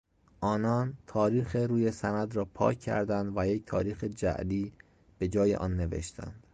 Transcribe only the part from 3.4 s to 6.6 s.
یک تاریخ جعلی به جای آن نوشتند.